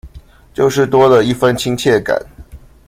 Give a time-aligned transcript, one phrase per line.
[0.51, 2.19] 就是多了一分親切感